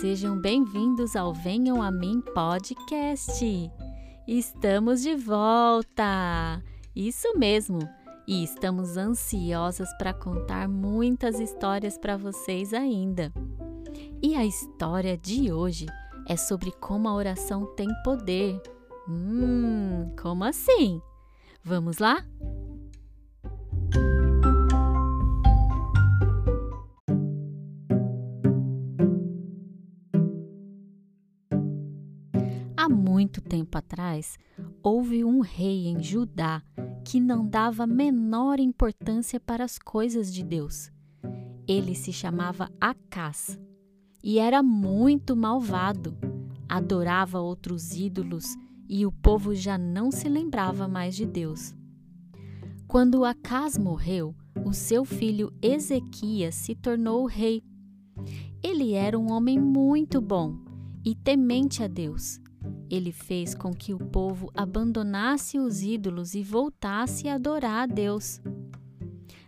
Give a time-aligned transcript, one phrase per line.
[0.00, 3.44] Sejam bem-vindos ao Venham a Mim Podcast.
[4.28, 6.62] Estamos de volta!
[6.94, 7.80] Isso mesmo!
[8.24, 13.32] E estamos ansiosas para contar muitas histórias para vocês ainda.
[14.22, 15.86] E a história de hoje
[16.28, 18.62] é sobre como a oração tem poder.
[19.08, 21.02] Hum, como assim?
[21.64, 22.24] Vamos lá?
[33.28, 34.38] Muito tempo atrás,
[34.82, 36.62] houve um rei em Judá
[37.04, 40.90] que não dava menor importância para as coisas de Deus.
[41.66, 43.60] Ele se chamava Acás
[44.24, 46.16] e era muito malvado.
[46.66, 48.56] Adorava outros ídolos
[48.88, 51.74] e o povo já não se lembrava mais de Deus.
[52.86, 54.34] Quando Acás morreu,
[54.64, 57.62] o seu filho Ezequias se tornou rei.
[58.62, 60.56] Ele era um homem muito bom
[61.04, 62.40] e temente a Deus
[62.90, 68.40] ele fez com que o povo abandonasse os ídolos e voltasse a adorar a Deus.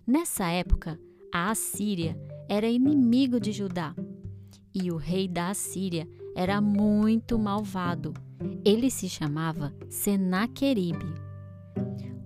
[0.07, 1.01] Nessa época,
[1.33, 2.19] a Assíria
[2.49, 3.95] era inimigo de Judá
[4.75, 8.13] e o rei da Assíria era muito malvado.
[8.65, 11.07] Ele se chamava Senaqueribe.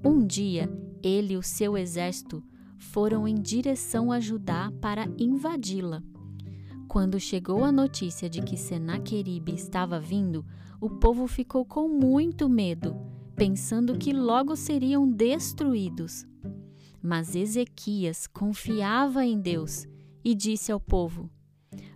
[0.04, 0.70] Um dia,
[1.02, 2.42] ele e o seu exército
[2.78, 6.02] foram em direção a Judá para invadi-la.
[6.86, 10.44] Quando chegou a notícia de que Senaqueribe estava vindo,
[10.84, 12.94] o povo ficou com muito medo,
[13.34, 16.26] pensando que logo seriam destruídos.
[17.02, 19.86] Mas Ezequias confiava em Deus
[20.22, 21.30] e disse ao povo: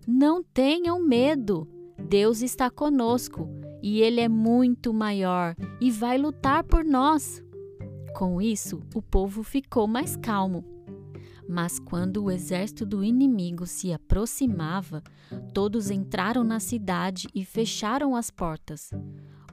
[0.06, 1.68] Não tenham medo,
[2.08, 3.46] Deus está conosco
[3.82, 7.44] e Ele é muito maior e vai lutar por nós.
[8.16, 10.64] Com isso, o povo ficou mais calmo.
[11.48, 15.02] Mas quando o exército do inimigo se aproximava,
[15.54, 18.90] todos entraram na cidade e fecharam as portas.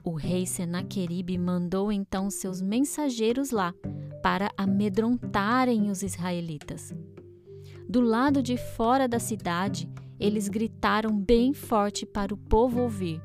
[0.04, 3.74] O rei Senaqueribe mandou então seus mensageiros lá
[4.22, 6.94] para amedrontarem os israelitas.
[7.88, 9.88] Do lado de fora da cidade,
[10.20, 13.22] eles gritaram bem forte para o povo ouvir: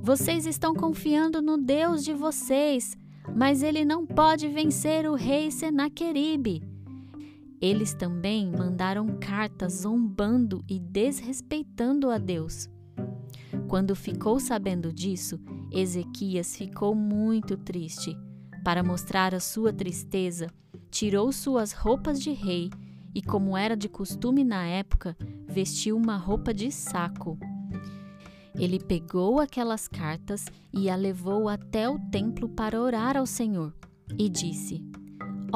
[0.00, 2.96] Vocês estão confiando no Deus de vocês,
[3.34, 6.73] mas ele não pode vencer o rei Senaqueribe.
[7.60, 12.68] Eles também mandaram cartas zombando e desrespeitando a Deus.
[13.68, 15.40] Quando ficou sabendo disso,
[15.72, 18.16] Ezequias ficou muito triste.
[18.62, 20.48] Para mostrar a sua tristeza,
[20.90, 22.70] tirou suas roupas de rei
[23.14, 25.16] e, como era de costume na época,
[25.46, 27.38] vestiu uma roupa de saco.
[28.56, 33.74] Ele pegou aquelas cartas e a levou até o templo para orar ao Senhor
[34.16, 34.80] e disse: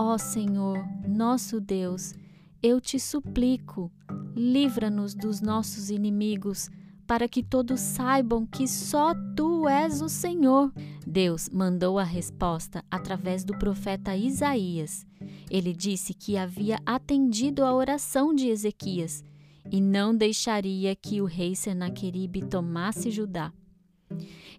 [0.00, 0.78] Ó Senhor,
[1.09, 2.14] nosso Deus,
[2.62, 3.91] eu te suplico,
[4.32, 6.70] livra-nos dos nossos inimigos,
[7.04, 10.72] para que todos saibam que só tu és o Senhor.
[11.04, 15.04] Deus mandou a resposta através do profeta Isaías.
[15.50, 19.25] Ele disse que havia atendido a oração de Ezequias
[19.69, 23.53] e não deixaria que o rei Senaqueribe tomasse Judá.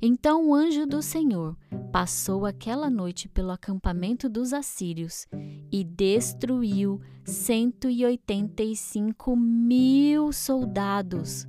[0.01, 1.57] Então o anjo do Senhor
[1.91, 5.27] passou aquela noite pelo acampamento dos assírios
[5.69, 11.45] e destruiu 185 mil soldados.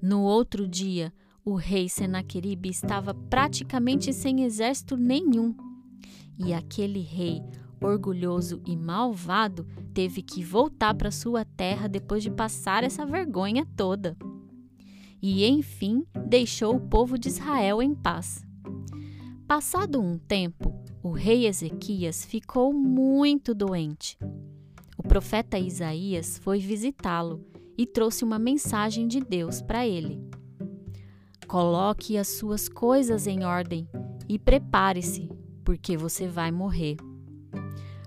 [0.00, 1.12] No outro dia,
[1.44, 5.54] o rei Senaqueribe estava praticamente sem exército nenhum.
[6.38, 7.42] E aquele rei,
[7.80, 14.16] orgulhoso e malvado, teve que voltar para sua terra depois de passar essa vergonha toda
[15.22, 18.44] e, enfim, deixou o povo de Israel em paz.
[19.46, 24.18] Passado um tempo, o rei Ezequias ficou muito doente.
[24.98, 27.44] O profeta Isaías foi visitá-lo
[27.78, 30.20] e trouxe uma mensagem de Deus para ele.
[31.46, 33.88] Coloque as suas coisas em ordem
[34.28, 35.30] e prepare-se,
[35.64, 36.96] porque você vai morrer.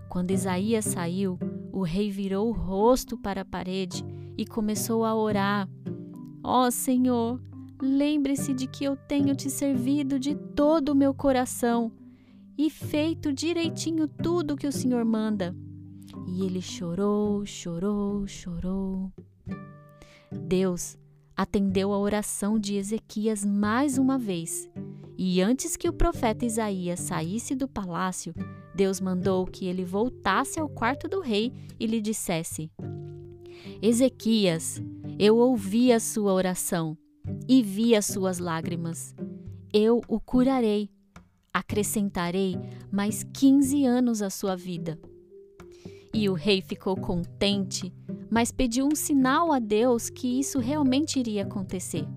[0.09, 1.39] Quando Isaías saiu,
[1.71, 4.03] o rei virou o rosto para a parede
[4.37, 5.69] e começou a orar
[6.51, 7.39] Ó oh, Senhor,
[7.79, 11.91] lembre-se de que eu tenho te servido de todo o meu coração
[12.57, 15.55] e feito direitinho tudo o que o Senhor manda.
[16.27, 19.13] E ele chorou, chorou, chorou.
[20.31, 20.97] Deus
[21.37, 24.67] atendeu a oração de Ezequias mais uma vez.
[25.19, 28.33] E antes que o profeta Isaías saísse do palácio,
[28.73, 32.71] Deus mandou que ele voltasse ao quarto do rei e lhe dissesse:
[33.83, 34.81] Ezequias,
[35.19, 36.97] eu ouvi a sua oração
[37.45, 39.13] e vi as suas lágrimas.
[39.73, 40.89] Eu o curarei.
[41.53, 42.57] Acrescentarei
[42.89, 44.97] mais 15 anos à sua vida.
[46.13, 47.93] E o rei ficou contente,
[48.31, 52.07] mas pediu um sinal a Deus que isso realmente iria acontecer.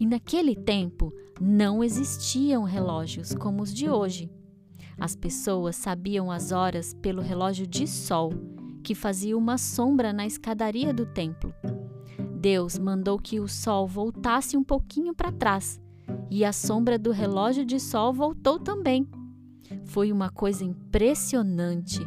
[0.00, 4.30] E naquele tempo não existiam relógios como os de hoje.
[4.98, 8.32] As pessoas sabiam as horas pelo relógio de sol,
[8.82, 11.52] que fazia uma sombra na escadaria do templo.
[12.38, 15.80] Deus mandou que o sol voltasse um pouquinho para trás,
[16.30, 19.08] e a sombra do relógio de sol voltou também.
[19.84, 22.00] Foi uma coisa impressionante.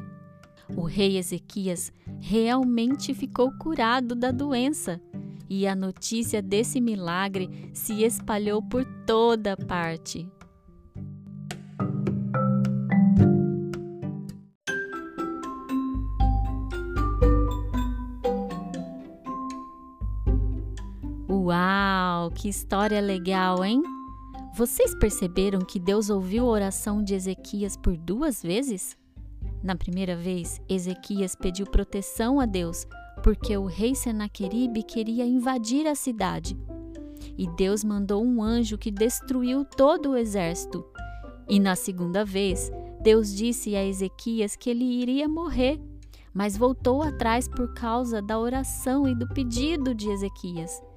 [0.75, 5.01] O rei Ezequias realmente ficou curado da doença
[5.49, 10.25] e a notícia desse milagre se espalhou por toda parte.
[21.43, 23.81] Uau, que história legal, hein?
[24.55, 28.95] Vocês perceberam que Deus ouviu a oração de Ezequias por duas vezes?
[29.63, 32.85] Na primeira vez, Ezequias pediu proteção a Deus
[33.23, 36.55] porque o rei Senaqueribe queria invadir a cidade.
[37.35, 40.85] E Deus mandou um anjo que destruiu todo o exército.
[41.49, 42.71] E na segunda vez,
[43.01, 45.81] Deus disse a Ezequias que ele iria morrer,
[46.31, 50.90] mas voltou atrás por causa da oração e do pedido de Ezequias.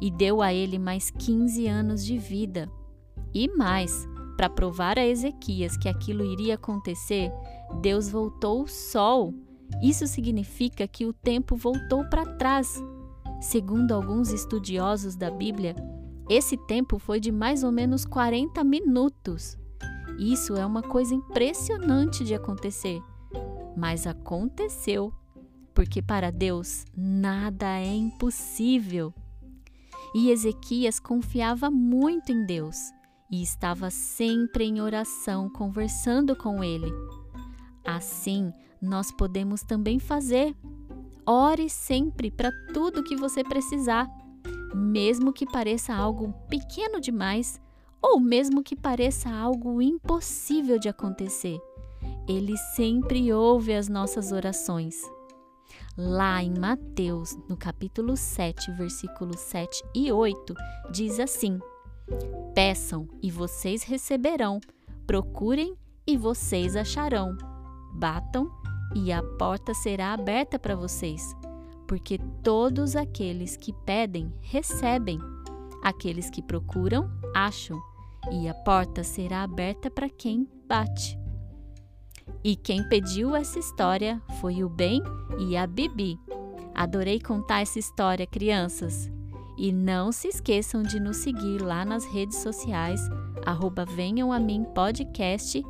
[0.00, 2.70] E deu a ele mais 15 anos de vida.
[3.34, 4.06] E mais,
[4.36, 7.32] para provar a Ezequias que aquilo iria acontecer,
[7.82, 9.34] Deus voltou o sol
[9.82, 12.82] isso significa que o tempo voltou para trás.
[13.40, 15.76] Segundo alguns estudiosos da Bíblia,
[16.28, 19.56] esse tempo foi de mais ou menos 40 minutos.
[20.18, 23.00] Isso é uma coisa impressionante de acontecer,
[23.76, 25.12] mas aconteceu,
[25.72, 29.14] porque para Deus nada é impossível.
[30.14, 32.76] E Ezequias confiava muito em Deus
[33.30, 36.90] e estava sempre em oração conversando com ele.
[37.84, 40.56] Assim, nós podemos também fazer.
[41.26, 44.08] Ore sempre para tudo que você precisar,
[44.74, 47.60] mesmo que pareça algo pequeno demais
[48.00, 51.58] ou mesmo que pareça algo impossível de acontecer.
[52.26, 54.94] Ele sempre ouve as nossas orações.
[56.00, 60.54] Lá em Mateus, no capítulo 7, versículos 7 e 8,
[60.92, 61.58] diz assim:
[62.54, 64.60] Peçam e vocês receberão,
[65.04, 65.74] procurem
[66.06, 67.36] e vocês acharão,
[67.92, 68.48] batam
[68.94, 71.34] e a porta será aberta para vocês,
[71.88, 75.18] porque todos aqueles que pedem, recebem,
[75.82, 77.76] aqueles que procuram, acham,
[78.30, 81.18] e a porta será aberta para quem bate.
[82.48, 85.02] E quem pediu essa história foi o Ben
[85.38, 86.18] e a Bibi.
[86.74, 89.12] Adorei contar essa história, crianças.
[89.58, 93.02] E não se esqueçam de nos seguir lá nas redes sociais,
[93.44, 95.62] arroba Venham a Mim Podcast.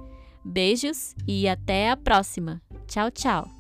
[0.45, 2.63] Beijos e até a próxima!
[2.87, 3.58] Tchau, tchau!